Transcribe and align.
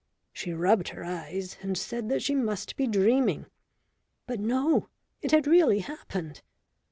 She 0.33 0.51
rubbed 0.51 0.87
her 0.87 1.03
eyes 1.03 1.57
and 1.61 1.77
said 1.77 2.09
that 2.09 2.23
she 2.23 2.33
must 2.33 2.75
be 2.75 2.87
dreaming. 2.87 3.45
But 4.25 4.39
no, 4.39 4.87
it 5.21 5.29
had 5.29 5.45
really 5.45 5.81
happened. 5.81 6.41